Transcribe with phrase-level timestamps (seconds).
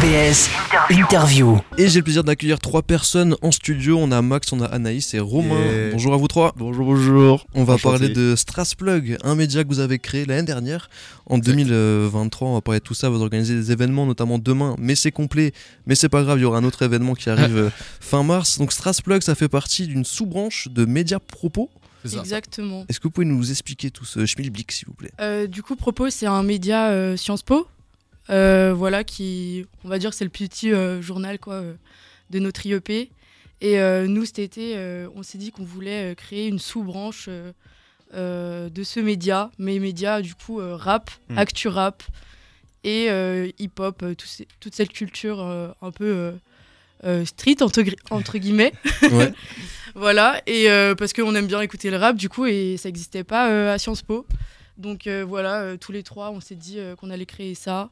[0.00, 0.50] RBS
[0.90, 1.58] Interview.
[1.78, 3.96] Et j'ai le plaisir d'accueillir trois personnes en studio.
[3.98, 5.58] On a Max, on a Anaïs et Romain.
[5.58, 5.92] Yeah.
[5.92, 6.52] Bonjour à vous trois.
[6.56, 7.46] Bonjour, bonjour.
[7.54, 7.98] On va Enchanté.
[7.98, 10.90] parler de Strasplug, un média que vous avez créé l'année dernière.
[11.24, 13.08] En 2023, on va parler de tout ça.
[13.08, 14.76] Vous organisez des événements, notamment demain.
[14.78, 15.52] Mais c'est complet.
[15.86, 17.70] Mais c'est pas grave, il y aura un autre événement qui arrive euh,
[18.00, 18.58] fin mars.
[18.58, 21.70] Donc Strasplug, ça fait partie d'une sous-branche de Média Propos.
[22.04, 22.84] Exactement.
[22.88, 25.10] Est-ce que vous pouvez nous expliquer tout ce schmilblick, s'il vous plaît?
[25.20, 27.66] Euh, du coup, Propos, c'est un média euh, Sciences Po.
[28.30, 31.74] Euh, voilà, qui, on va dire, c'est le petit euh, journal quoi, euh,
[32.30, 33.10] de notre IEP.
[33.60, 34.76] Et nous, cet été,
[35.14, 37.30] on s'est dit qu'on voulait créer une sous-branche
[38.12, 41.38] de ce média, mais média du coup rap, Mm.
[41.38, 42.02] actu rap
[42.84, 43.06] et
[43.58, 44.26] hip-hop, tout
[44.60, 46.34] toute cette culture un peu
[47.24, 48.74] street entre, guillemets.
[49.10, 49.32] Ouais.
[49.98, 53.24] Voilà, et euh, parce qu'on aime bien écouter le rap, du coup, et ça n'existait
[53.24, 54.26] pas euh, à Sciences Po.
[54.76, 57.88] Donc euh, voilà, tous les trois, on s'est dit qu'on allait créer ça.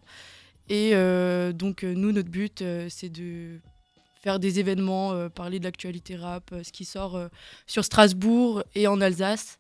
[0.69, 3.59] Et euh, donc, euh, nous, notre but, euh, c'est de
[4.23, 7.29] faire des événements, euh, parler de l'actualité rap, euh, ce qui sort euh,
[7.67, 9.59] sur Strasbourg et en Alsace.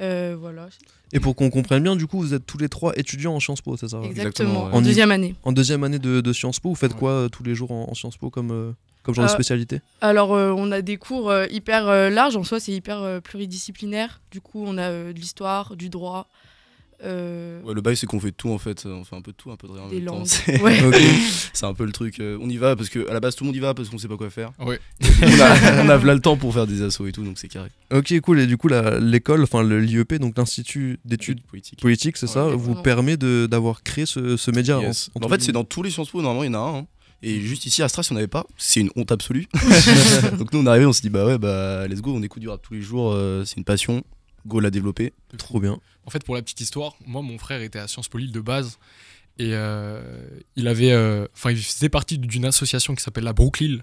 [0.00, 0.68] Euh, voilà,
[1.12, 3.60] Et pour qu'on comprenne bien, du coup, vous êtes tous les trois étudiants en Sciences
[3.60, 4.72] Po, c'est ça exactement, ouais.
[4.72, 5.34] en En deuxième année.
[5.42, 6.98] En deuxième année de, de Sciences Po, vous faites Ouais.
[6.98, 9.82] quoi euh, tous les jours en, en Sciences Po comme, euh, comme genre de spécialité?
[10.00, 13.20] Alors, euh, on a des cours euh, hyper euh, larges, en soi, c'est hyper euh,
[13.20, 14.22] pluridisciplinaire.
[14.30, 16.28] Du coup, on a euh, de l'histoire, du droit,
[17.04, 18.84] euh, Ouais, le bail, c'est qu'on fait tout en fait.
[18.86, 19.82] On fait un peu de tout, un peu de rien.
[19.84, 20.14] en des même temps.
[20.18, 20.26] langues.
[20.26, 20.78] C'est Ouais.
[21.62, 22.20] Un peu le truc.
[22.20, 23.88] euh, on y va parce que à la base, tout le monde y va parce
[23.90, 24.50] qu'on sait pas quoi faire.
[24.58, 24.80] Ouais.
[25.22, 27.48] On a, on a là le temps pour faire des assos et tout, donc c'est
[27.48, 27.68] carré.
[27.92, 28.40] Ok, cool.
[28.40, 31.80] Et du coup, la- l'école, enfin l'IEP, donc l'Institut d'études politique.
[31.80, 35.10] politiques, c'est Ouais, ça, vous permet de- d'avoir créé ce, ce média Yes.
[35.20, 36.78] en- en fait, c'est dans tous les Sciences Po, normalement, il y en a un.
[36.80, 36.86] hein.
[37.22, 38.46] Et juste ici à Stras, il n'y en avait pas.
[38.56, 39.46] C'est une honte absolue.
[40.38, 42.40] donc nous, on est arrivé, on s'est dit, bah ouais, bah let's go, on écoute
[42.40, 44.02] du rap tous les jours, euh, c'est une passion.
[44.46, 45.12] Go la développer.
[45.38, 45.78] trop bien.
[46.06, 48.40] En fait, pour la petite histoire, moi, mon frère était à Sciences Po Lille de
[48.40, 48.78] base.
[49.38, 50.02] Et euh,
[50.56, 50.92] il avait.
[50.92, 53.78] euh, Enfin, il faisait partie d'une association qui s'appelle la Brooklyn.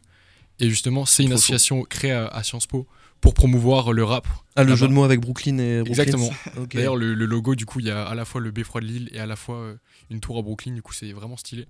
[0.60, 1.44] Et justement, c'est une Trop chaud.
[1.54, 2.88] association créée à, à Sciences Po
[3.22, 4.28] pour promouvoir le rap.
[4.56, 6.04] Ah, le jeu de mots avec Brooklyn et Brooklyn.
[6.04, 6.30] Exactement.
[6.74, 8.86] D'ailleurs, le, le logo, du coup, il y a à la fois le beffroi de
[8.88, 9.76] Lille et à la fois euh,
[10.10, 10.74] une tour à Brooklyn.
[10.74, 11.66] Du coup, c'est vraiment stylé.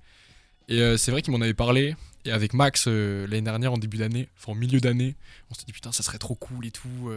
[0.70, 1.96] Et euh, c'est vrai qu'il m'en avait parlé.
[2.26, 5.16] Et avec Max, euh, l'année dernière, en début d'année, enfin en milieu d'année,
[5.50, 7.10] on s'est dit putain, ça serait trop cool et tout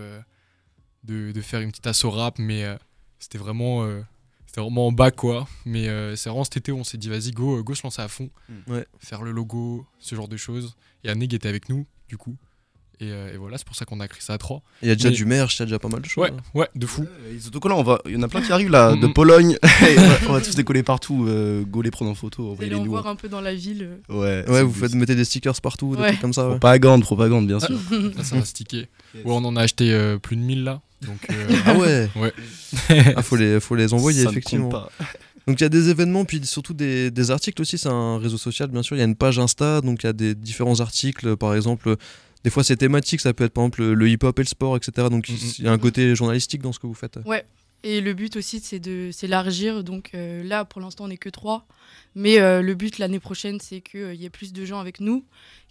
[1.04, 2.38] de, de faire une petite asso rap.
[2.38, 2.76] Mais euh,
[3.18, 4.02] c'était vraiment, euh,
[4.46, 5.48] c'était vraiment en bas, quoi.
[5.64, 8.02] Mais euh, c'est vraiment cet été où on s'est dit vas-y, go, go se lancer
[8.02, 8.30] à fond.
[8.66, 8.86] Ouais.
[8.98, 10.76] Faire le logo, ce genre de choses.
[11.04, 12.36] Et Aneg était avec nous, du coup.
[13.02, 14.60] Et, euh, et voilà, c'est pour ça qu'on a créé ça à trois.
[14.82, 16.22] Il y a déjà Mais- du merch, il y a déjà pas mal de choses.
[16.24, 16.40] Ouais, hein.
[16.54, 17.02] ouais, de fou.
[17.02, 18.00] Ouais, Les autocollants, on va...
[18.04, 19.06] il y en a plein qui arrivent là, de.
[19.06, 19.56] Pologne.
[19.64, 21.24] On, va, on va tous les coller partout.
[21.26, 22.90] euh, go les prendre en photo, Vous allez les en nous.
[22.90, 23.88] voir un peu dans la ville.
[24.10, 24.44] euh.
[24.44, 26.42] Ouais, Ouais, vous faites mettez des stickers partout, des trucs comme ça.
[26.44, 26.50] ouais.
[26.50, 27.70] Propagande, propagande, bien sûr.
[28.16, 28.86] Là, ça va sticker.
[29.14, 30.80] Ouais, on en a acheté euh, plus de 1000 là.
[31.02, 32.32] Donc, euh, Ah ouais Ouais.
[33.16, 34.68] Ah, faut les, faut les envoyer, Ça effectivement.
[34.68, 34.90] pas.
[35.46, 37.78] Donc il y a des événements, puis surtout des, des articles aussi.
[37.78, 38.94] C'est un réseau social, bien sûr.
[38.96, 41.36] Il y a une page Insta, donc il y a des différents articles.
[41.36, 41.96] Par exemple,
[42.44, 44.76] des fois c'est thématique, ça peut être par exemple le, le hip-hop et le sport,
[44.76, 45.08] etc.
[45.10, 45.36] Donc Mhm.
[45.58, 47.18] il y a un côté journalistique dans ce que vous faites.
[47.82, 49.82] Et le but aussi, c'est de s'élargir.
[49.84, 51.66] Donc euh, là, pour l'instant, on n'est que trois.
[52.14, 55.24] Mais euh, le but l'année prochaine, c'est qu'il y ait plus de gens avec nous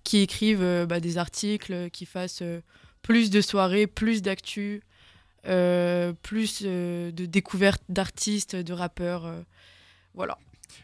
[0.04, 2.62] qui écrivent euh, bah, des articles, euh, qui fassent euh,
[3.04, 4.82] plus de soirées, plus d'actu,
[5.46, 9.26] euh, plus euh, de découvertes d'artistes, de rappeurs.
[9.28, 9.42] euh,
[10.16, 10.38] voilà.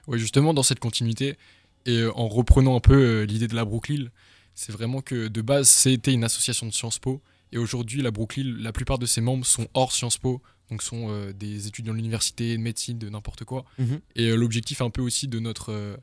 [0.07, 1.37] ouais, justement, dans cette continuité,
[1.87, 4.05] et euh, en reprenant un peu euh, l'idée de la Brooklyn,
[4.55, 7.21] c'est vraiment que de base, c'était une association de Sciences Po.
[7.51, 10.41] Et aujourd'hui, la Brooklyn, la plupart de ses membres sont hors Sciences Po.
[10.71, 13.65] Donc, sont euh, des étudiants de l'université, de médecine, de n'importe quoi.
[13.77, 13.99] Mhm.
[14.15, 15.95] Et euh, l'objectif un peu aussi de notre, euh,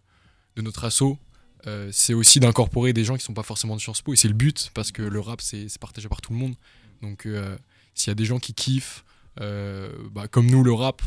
[0.54, 1.18] de notre asso,
[1.66, 4.12] euh, c'est aussi d'incorporer des gens qui sont pas forcément de Sciences Po.
[4.12, 6.54] Et c'est le but, parce que le rap, c'est c'est partagé par tout le monde.
[7.02, 7.26] Donc,
[7.94, 9.04] s'il y a des gens qui kiffent,
[9.36, 11.02] bah, comme nous, le rap,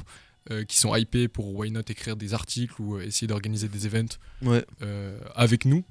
[0.67, 4.65] qui sont hypés pour why not écrire des articles ou essayer d'organiser des events Ouais.
[5.35, 5.85] avec nous,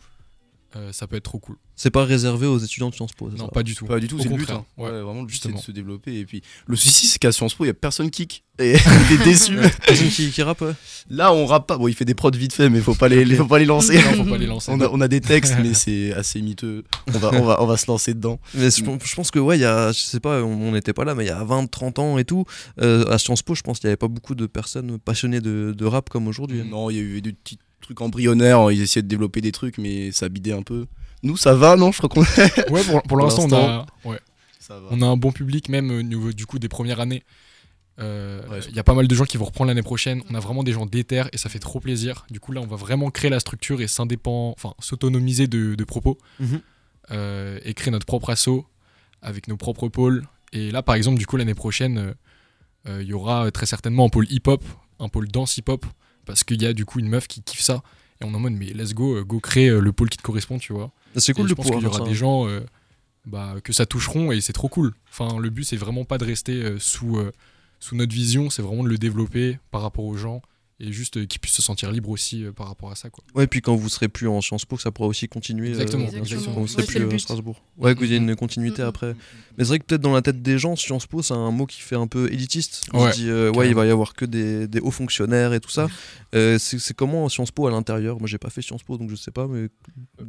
[0.76, 1.56] euh, ça peut être trop cool.
[1.76, 3.28] C'est pas réservé aux étudiants de Sciences Po.
[3.30, 3.84] Non, ça pas du tout.
[3.86, 4.48] Pas du tout, c'est le but.
[4.50, 4.64] hein.
[4.76, 5.58] ouais, Ouais, vraiment, le but c'est justement.
[5.58, 6.18] de se développer.
[6.18, 8.44] Et puis, le souci, c'est qu'à Sciences Po, il y a personne kick.
[8.60, 8.74] Et
[9.08, 9.56] t'es déçu.
[9.86, 10.62] Personne qui, qui rappe.
[11.10, 11.76] Là, on rappe pas.
[11.76, 13.96] Bon, il fait des prods vite fait, mais faut pas les, faut pas les lancer.
[13.96, 14.70] Non, faut pas les lancer.
[14.72, 16.84] On a, on a des textes, mais c'est assez miteux.
[17.12, 18.38] On va, on, va, on va se lancer dedans.
[18.54, 20.92] Mais je, pense- je pense que, ouais, il y a, je sais pas, on n'était
[20.92, 22.44] pas là, mais il y a 20, 30 ans et tout,
[22.80, 25.74] euh, à Sciences Po, je pense qu'il n'y avait pas beaucoup de personnes passionnées de,
[25.76, 26.60] de rap comme aujourd'hui.
[26.60, 26.66] hein.
[26.70, 28.70] Non, il y a eu des petits trucs embryonnaires.
[28.72, 30.86] Ils essayaient de développer des trucs, mais ça bidait un peu.
[31.22, 32.20] Nous, ça va, non Je crois qu'on
[32.72, 34.18] Ouais, pour, pour l'instant, on a, ouais,
[34.58, 34.88] ça va.
[34.90, 37.22] on a un bon public, même au niveau du coup des premières années.
[38.00, 40.22] Euh, Ouais, Il y a pas mal de gens qui vont reprendre l'année prochaine.
[40.30, 42.26] On a vraiment des gens déter et ça fait trop plaisir.
[42.30, 45.84] Du coup, là, on va vraiment créer la structure et s'indépend, enfin, s'autonomiser de, de
[45.84, 46.60] propos Mhm.
[47.12, 48.64] euh, et créer notre propre asso
[49.22, 50.26] avec nos propres pôles.
[50.52, 52.12] Et là, par exemple, du coup, l'année prochaine, euh,
[52.88, 54.62] euh, il y aura très certainement un pôle hip-hop,
[54.98, 55.86] un pôle danse hip-hop,
[56.26, 57.82] parce qu'il y a du coup une meuf qui kiffe ça
[58.20, 60.18] Et on est en mode, mais let's go, euh, go créer euh, le pôle qui
[60.18, 60.90] te correspond, tu vois.
[61.16, 62.04] C'est Et cool je de pense qu'il y aura ça.
[62.04, 62.60] des gens euh,
[63.26, 64.92] bah, que ça toucheront et c'est trop cool.
[65.10, 67.32] Enfin, le but, c'est vraiment pas de rester euh, sous, euh,
[67.80, 70.42] sous notre vision, c'est vraiment de le développer par rapport aux gens
[70.80, 73.08] et juste euh, qu'ils puissent se sentir libres aussi euh, par rapport à ça.
[73.10, 73.22] Quoi.
[73.34, 75.68] Ouais, puis quand vous serez plus en Sciences Po, ça pourra aussi continuer.
[75.68, 76.54] euh, Exactement, exactement.
[76.54, 77.18] quand vous serez Ouais, plus à but.
[77.20, 77.62] Strasbourg.
[77.78, 78.88] Ouais, que vous ayez une continuité Mhm.
[78.88, 79.14] après.
[79.56, 81.66] Mais c'est vrai que peut-être dans la tête des gens, Sciences Po, c'est un mot
[81.66, 82.88] qui fait un peu élitiste.
[82.92, 85.52] On Ouais, se dit, euh, ouais, il va y avoir que des, des hauts fonctionnaires
[85.54, 85.86] et tout ça.
[86.34, 88.18] Euh, c'est comment Sciences Po à l'intérieur?
[88.18, 89.68] Moi, j'ai pas fait Sciences Po, donc je sais pas, mais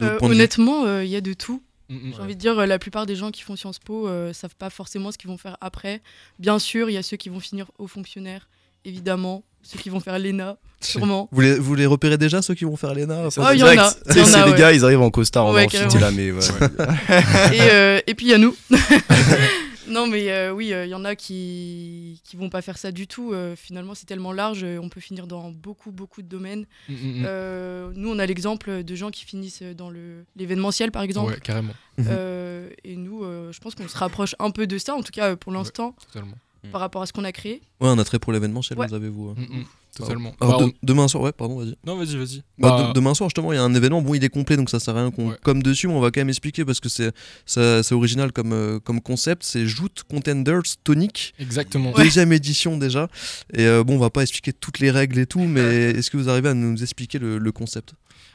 [0.01, 1.61] Euh, honnêtement, euh, il y a de tout.
[1.89, 4.55] Mm, J'ai envie de dire, la plupart des gens qui font Sciences Po euh, savent
[4.55, 6.01] pas forcément ce qu'ils vont faire après.
[6.39, 8.47] Bien sûr, il y a ceux qui vont finir aux fonctionnaires,
[8.85, 9.43] évidemment.
[9.67, 11.27] Ceux qui vont faire l'ENA, sûrement.
[11.31, 13.31] Vous les, vous les repérez déjà, ceux qui vont faire l'ENA?
[13.31, 13.81] Ça, Oh, c'est il y en direct.
[13.81, 14.13] a, c'est
[14.45, 14.59] les ouais.
[14.59, 15.91] gars, ils arrivent en costard, en Ouais, amphi, carrément.
[15.91, 16.39] t'es là, mais ouais.
[17.57, 18.55] et, euh, et puis il y a nous.
[19.87, 22.91] non, mais euh, oui, euh, il y en a qui qui vont pas faire ça
[22.91, 23.33] du tout.
[23.33, 26.65] Euh, finalement, c'est tellement large, on peut finir dans beaucoup, beaucoup de domaines.
[26.89, 27.23] mm, mm, mm.
[27.25, 31.31] Euh, nous, on a l'exemple de gens qui finissent dans le- l'événementiel, par exemple.
[31.33, 32.05] Ouais, carrément, Mhm.
[32.09, 35.11] Euh, et nous, euh, je pense qu'on se rapproche un peu de ça, en tout
[35.13, 36.35] cas pour l'instant, totalement.
[36.71, 37.61] Par rapport à ce qu'on a créé.
[37.81, 38.87] Ouais, un attrait pour l'événementiel, Ouais.
[38.87, 39.29] vous avez vous.
[39.29, 39.35] hein.
[39.37, 39.65] Mm, mm,
[39.95, 40.33] totalement.
[40.41, 41.75] Alors, Bah, de- demain soir, ouais, pardon, vas-y.
[41.85, 42.43] on- Non, vas-y, vas-y.
[42.57, 44.01] Bah, Bah, de- demain soir, justement, il y a un événement.
[44.01, 45.37] Bon, il est complet, donc ça sert à rien qu'on Ouais.
[45.43, 49.01] comme dessus, mais on va quand même expliquer parce que c'est original comme, euh, comme
[49.01, 49.43] concept.
[49.43, 51.91] C'est Joute Contenders Tonic, Exactement.
[51.93, 53.07] deuxième édition déjà.
[53.53, 55.61] Et euh, bon, on va pas expliquer toutes les règles et tout, mais
[55.99, 57.93] est-ce que vous arrivez à nous expliquer le, le concept?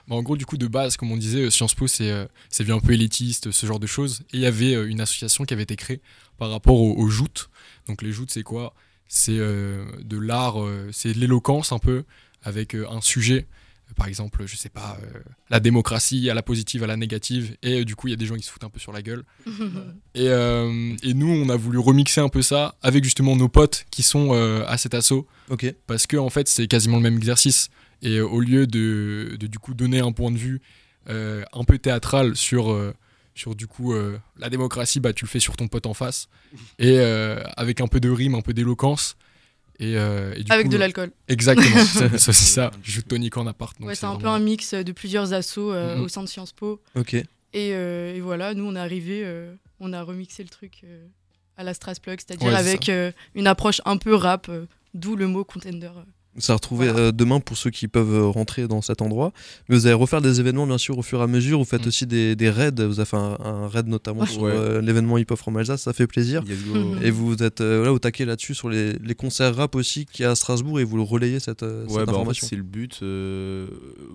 [0.08, 2.26] Bah, en gros, du coup, de base, comme on disait, euh, Sciences Po, c'est euh,
[2.58, 4.22] vu un peu élitiste, ce genre de choses.
[4.32, 6.00] Et il y avait euh, une association qui avait été créée
[6.38, 7.48] par rapport aux, aux joutes.
[7.86, 8.74] Donc, les joutes, c'est quoi?
[9.12, 12.04] C'est euh, de l'art, euh, c'est de l'éloquence un peu,
[12.44, 13.48] avec euh, un sujet.
[13.96, 15.18] Par exemple, je sais pas, euh,
[15.50, 17.56] la démocratie, à la positive, à la négative.
[17.64, 18.92] Et euh, du coup, il y a des gens qui se foutent un peu sur
[18.92, 19.24] la gueule.
[20.14, 23.86] Et, euh, et nous, on a voulu remixer un peu ça avec justement nos potes
[23.90, 25.26] qui sont euh, à cet assaut
[25.88, 27.68] parce que en fait c'est quasiment le même exercice
[28.02, 30.60] et euh, au lieu de, de, du coup donner un point de vue
[31.08, 32.94] euh, un peu théâtral sur euh,
[33.34, 36.28] sur du coup euh, la démocratie bah tu le fais sur ton pote en face
[36.78, 39.16] et euh, avec un peu de rime un peu d'éloquence
[39.78, 41.10] et, euh, et du Avec coup, de l'alcool.
[41.28, 44.92] exactement c'est c'est ça je tonique en appart Ouais, c'est un peu un mix de
[44.92, 46.02] plusieurs assos euh, Mhm.
[46.02, 46.82] au sein de Sciences Po.
[46.96, 47.14] Ok.
[47.14, 51.04] Et, euh, et voilà, nous, on est arrivé, euh, on a remixé le truc euh,
[51.56, 55.26] à la Strasplug, c'est-à-dire Ouais, avec euh, une approche un peu rap, euh, d'où le
[55.26, 55.90] mot contender.
[56.38, 57.06] Ça retrouver Voilà.
[57.06, 59.32] euh, demain pour ceux qui peuvent euh, rentrer dans cet endroit.
[59.68, 61.58] Mais vous allez refaire des événements bien sûr au fur et à mesure.
[61.58, 61.88] Vous faites Mm.
[61.88, 62.70] aussi des, des raids.
[62.78, 64.52] Vous avez fait un, un raid notamment sur Ouais.
[64.54, 65.82] euh, l'événement Hip Hop From Alsace.
[65.82, 66.44] Ça fait plaisir.
[66.44, 67.00] Mhm.
[67.02, 70.24] Et vous êtes euh, là au taquet là-dessus sur les, les concerts rap aussi qui
[70.24, 72.46] à Strasbourg et vous le relayez cette, Ouais, cette bah en fait, information.
[72.48, 73.00] c'est le but.
[73.02, 73.66] euh,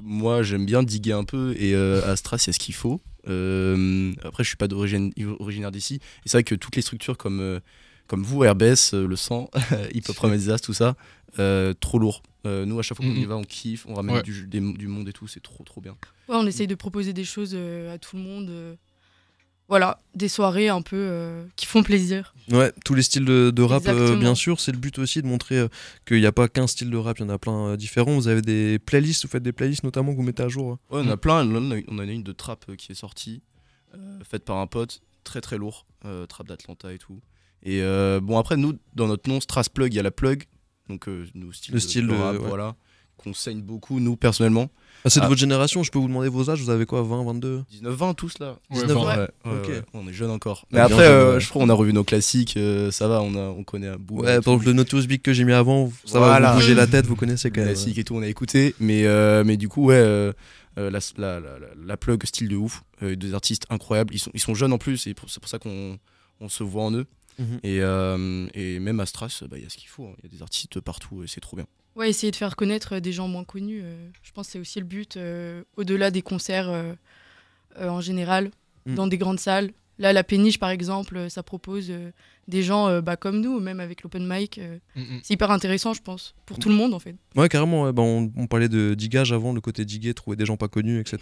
[0.01, 2.75] moi, j'aime bien diguer un peu et euh, à Stras, il y a ce qu'il
[2.75, 3.01] faut.
[3.27, 5.95] Euh, après, je suis pas d'origine originaire d'ici.
[5.95, 7.59] Et c'est vrai que toutes les structures comme, euh,
[8.07, 9.50] comme vous, RBS, euh, le sang,
[9.94, 10.96] Hip Hop Ramazas, tout ça,
[11.40, 12.22] euh, trop lourd.
[12.46, 13.25] Euh, nous, à chaque fois qu'on y Mhm.
[13.28, 14.22] va, on kiffe, on ramène Ouais.
[14.24, 15.94] du, des- du monde et tout, c'est trop trop bien.
[16.30, 18.50] Ouais, on essaye de proposer des choses euh, à tout le monde.
[18.50, 18.75] euh,
[19.68, 22.36] voilà, des soirées un peu euh, qui font plaisir.
[22.52, 24.60] Ouais, tous les styles de, de rap, euh, bien sûr.
[24.60, 25.68] C'est le but aussi de montrer euh,
[26.06, 28.13] qu'il n'y a pas qu'un style de rap, il y en a plein euh, différents.
[28.13, 30.74] Vous avez des playlists, vous faites des playlists notamment que vous mettez à jour.
[30.74, 30.80] hein.
[30.96, 31.44] Ouais, on a plein.
[31.50, 33.42] On en a- on a une de trap euh, qui est sortie,
[33.96, 37.19] euh, faite par un pote, très très lourd, euh, trap d'Atlanta et tout.
[37.63, 40.44] Et euh, bon, après, nous, dans notre nom, Stras Plug, il y a la plug,
[40.88, 42.48] donc euh, nous, style Le de- style de de- rap, ouais.
[42.48, 42.75] voilà,
[43.18, 44.69] qu'on saigne beaucoup, nous, personnellement.
[45.04, 45.30] Ah, c'est de Ah.
[45.30, 48.39] votre génération, je peux vous demander vos âges, vous avez quoi 20, 22 19-20 tous
[48.39, 48.58] là.
[48.72, 49.51] Ouais, 19 enfin, Ouais.
[49.51, 50.62] Ouais, on est jeunes encore.
[50.63, 51.39] Ouais, Mais après, jeune, euh, ouais.
[51.39, 53.98] je crois qu'on a revu nos classiques, euh, ça va, on, a, on connaît un
[53.98, 54.17] bout.
[54.17, 56.88] Ouais, par exemple, le Notorious Big que j'ai mis avant, ça va vous bouger la
[56.88, 57.70] tête, vous connaissez quand même.
[57.70, 58.75] classique et tout, on a écouté.
[58.79, 60.32] Mais, euh, mais du coup, ouais,
[60.77, 64.13] la, la, la, la- la plug style de ouf, euh, des artistes incroyables.
[64.13, 65.98] Ils sont, ils sont jeunes en plus, et c'est pour ça qu'on
[66.39, 67.05] on se voit en eux.
[67.39, 67.60] Mhm.
[67.63, 70.05] Et, euh, et même à Stras, bah, il y a ce qu'il faut.
[70.08, 70.15] hein.
[70.20, 71.65] Il y a des artistes partout et c'est trop bien.
[71.96, 73.82] Ouais, essayer de faire connaître des gens moins connus.
[73.84, 76.94] euh, je pense que c'est aussi le but, euh, au-delà des concerts euh,
[77.79, 78.51] euh, en général,
[78.86, 78.96] Mm.
[78.96, 79.72] dans des grandes salles.
[79.98, 82.12] Là, la péniche, par exemple, euh, ça propose euh,
[82.48, 84.58] des gens euh, bah, comme nous, même avec l'open mic.
[84.60, 85.20] euh, Mm, mm.
[85.24, 87.16] c'est hyper intéressant, je pense, pour tout le monde, en fait.
[87.36, 87.84] Ouais, carrément.
[87.84, 87.92] ouais.
[87.94, 91.00] Bah, on, on parlait de digage avant, le côté diguer, trouver des gens pas connus,
[91.00, 91.18] etc.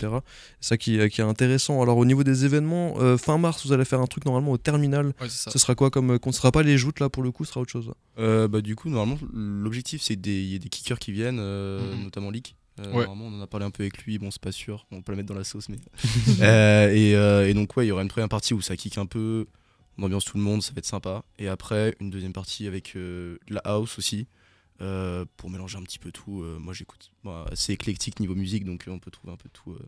[0.60, 1.82] C'est ça qui, qui est intéressant.
[1.82, 4.58] Alors, au niveau des événements, euh, fin mars, vous allez faire un truc normalement au
[4.58, 5.14] terminal.
[5.22, 5.30] Ouais.
[5.30, 6.20] Ce sera quoi comme.
[6.26, 7.92] Ce sera pas les joutes là pour le coup, ce sera autre chose.
[8.20, 11.96] Euh, bah, du coup, normalement, l'objectif, c'est qu'il y ait des kickers qui viennent, euh,
[11.96, 12.04] Mhm.
[12.04, 12.56] notamment Leak.
[12.80, 13.06] Euh, Ouais.
[13.06, 14.18] Normalement, on en a parlé un peu avec lui.
[14.20, 14.88] Bon, c'est pas sûr.
[14.92, 15.78] On peut la mettre dans la sauce, mais.
[16.42, 18.98] Euh, et, euh, et donc, ouais, il y aura une première partie où ça kick
[18.98, 19.46] un peu.
[19.98, 21.24] On ambiance tout le monde, ça va être sympa.
[21.40, 24.28] Et après, une deuxième partie avec euh, de la house aussi.
[24.82, 26.42] euh, pour mélanger un petit peu tout.
[26.42, 27.12] Euh, moi, j'écoute.
[27.24, 29.72] Bon, c'est éclectique niveau musique, donc euh, on peut trouver un peu de tout.
[29.72, 29.86] euh.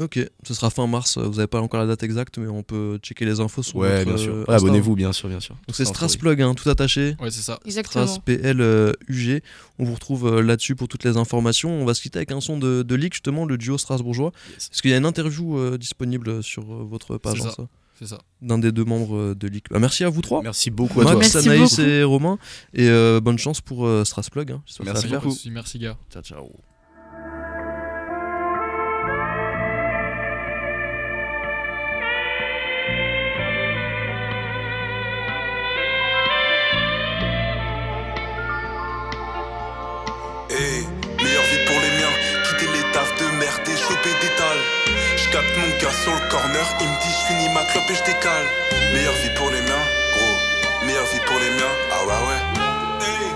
[0.00, 1.18] Ok, ce sera fin mars.
[1.18, 4.06] Vous avez pas encore la date exacte, mais on peut checker les infos sur Ouais,
[4.06, 4.32] bien sûr.
[4.32, 4.54] euh, Ouais, Insta.
[4.66, 5.54] Abonnez-vous, bien sûr, bien sûr.
[5.68, 5.84] Donc c'est.
[5.84, 7.14] Strasplug, hein, tout attaché.
[7.20, 7.60] Ouais, c'est ça.
[7.66, 8.06] Exactement.
[8.06, 9.42] Stras PL euh, UG.
[9.78, 11.70] On vous retrouve euh, là-dessus pour toutes les informations.
[11.70, 14.32] On va se quitter avec un son de, de Leak, justement, le duo strasbourgeois.
[14.54, 14.70] Yes.
[14.70, 17.50] Parce qu'il y a une interview euh, disponible sur euh, votre page, C'est ça.
[17.54, 17.68] ça,
[18.02, 18.18] C'est ça.
[18.40, 19.66] d'un des deux membres euh, de Leak.
[19.70, 20.42] Bah, merci à vous trois.
[20.42, 21.40] Merci beaucoup à Max, toi.
[21.40, 21.88] Merci Anaïs beaucoup.
[21.88, 22.38] et Romain.
[22.74, 24.50] Et euh, bonne chance pour euh, Strasplug.
[24.50, 24.62] Hein.
[24.84, 25.28] Merci beaucoup.
[25.28, 25.96] Merci, merci gars.
[26.10, 26.50] Ciao, ciao.
[47.22, 48.46] Dit j'finis ma clope et j'décale.
[48.92, 50.86] Meilleure vie pour les miens, gros.
[50.86, 52.40] Meilleure vie pour les miens, ah ouais ouais.
[53.06, 53.32] Hey.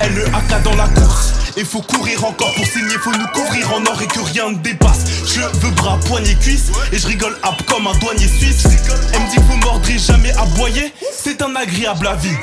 [0.00, 1.32] Elle le AK dans la course.
[1.56, 4.56] Et faut courir encore pour signer, faut nous couvrir en or et que rien ne
[4.56, 5.04] dépasse.
[5.26, 6.70] Cheveux, bras, poignets, cuisses.
[6.92, 8.64] Et je rigole hop comme un douanier suisse.
[9.12, 10.94] Elle me dit qu'il faut mordre et jamais aboyer.
[11.12, 12.36] C'est un agréable avis.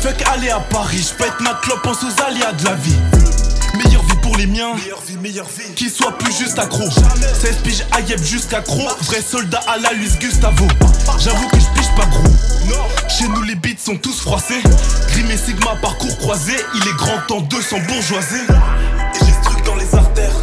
[0.00, 2.96] Fuck aller à Paris, je pète ma clope en sous aléas de la vie.
[3.76, 4.74] Meilleure vie pour les miens.
[4.74, 5.74] Meilleure vie, meilleure vie.
[5.74, 6.84] Qui soit plus juste accro.
[6.88, 8.88] 16 piges à Yep jusqu'à Cro.
[9.02, 10.66] Vrai soldat à la Luis Gustavo.
[11.18, 12.22] J'avoue que je pige pas gros.
[13.08, 14.62] Chez nous les beats sont tous froissés.
[15.08, 16.54] Grim et Sigma parcours croisé.
[16.74, 18.46] Il est grand temps 200 bourgeoisie
[19.14, 20.36] Et j'ai ce truc dans les artères.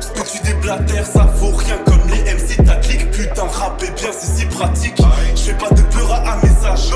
[0.00, 3.10] Ce que tu déblatères, ça vaut rien comme les MC ta clique.
[3.10, 4.96] Putain, rapper bien, c'est si pratique.
[5.36, 6.90] Je fais pas de peur à un message,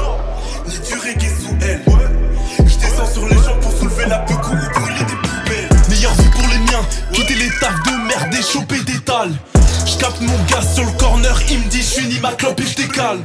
[7.37, 9.35] les tafs de merde et choper des talles
[9.87, 13.19] J'capte mon gars sur le corner Il me dit j'finis ma clope et j'décale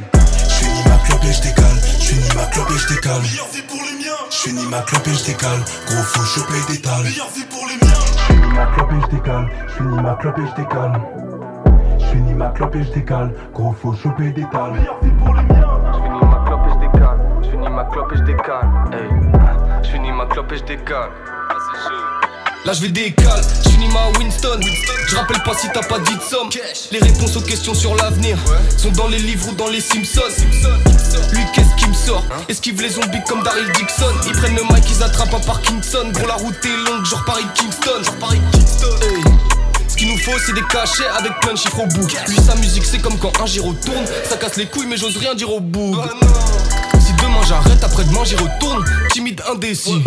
[0.62, 1.65] J'finis ma clope et j'décale.
[2.00, 3.22] J'finis ma clope et j'décale.
[3.22, 5.60] Meilleure vie pour les miens J'finis ma clope et j'décale.
[5.88, 7.03] Gros, faut choper des talles.
[7.03, 9.50] Meilleure vie pour les miens J'finis ma clope et j'décale.
[9.68, 11.01] J'finis ma clope et j'décale.
[12.00, 13.34] J'finis ma clope et j'décale.
[13.53, 14.74] Gros, faut choper des talles.
[14.74, 15.72] Meilleure vie pour les miens
[16.22, 17.20] ma clope et j'décale.
[17.41, 18.70] J'finis ma clope et j'décale.
[18.94, 19.84] Hey.
[19.84, 21.10] J'finis ma clope et j'décale.
[22.63, 24.60] Là je vais décale, j'finis ma Winston.
[25.08, 26.50] Je rappelle pas si t'as pas dit de somme.
[26.91, 28.38] Les réponses aux questions sur l'avenir
[28.77, 30.22] sont dans les livres ou dans les Simpsons.
[31.32, 32.24] Lui qu'est-ce qui me sort?
[32.50, 34.13] Esquive les zombies comme Daryl Dixon.
[34.27, 36.12] Ils prennent le mic, ils attrapent un Parkinson.
[36.13, 38.03] Gros la route est longue, genre Paris Kingston.
[38.03, 38.88] Genre Paris Kingston.
[39.88, 42.56] Ce qu'il nous faut c'est des cachets avec plein de chiffres au bout Lui sa
[42.56, 45.51] musique c'est comme quand un gyro tourne Ça casse les couilles mais j'ose rien dire
[45.51, 46.91] au bout Si
[47.48, 50.02] J'arrête, après-demain j'y retourne, timide indécis.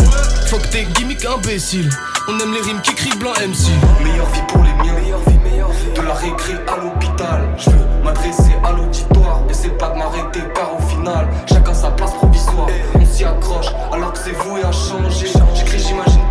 [0.47, 1.91] Faut que tes gimmicks imbéciles.
[2.27, 3.69] On aime les rimes qui crient blanc MC.
[4.03, 5.93] Meilleure vie pour les miens, meilleure vie, meilleure vie.
[5.95, 7.43] De la récré à l'hôpital.
[7.59, 9.43] Je veux m'adresser à l'auditoire.
[9.51, 12.69] Et c'est pas de m'arrêter car au final, chacun sa place provisoire.
[12.95, 15.27] On s'y accroche alors que c'est voué à changer.
[15.55, 16.24] J'écris, j'imagine